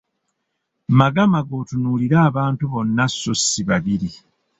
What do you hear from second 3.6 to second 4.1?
babiri.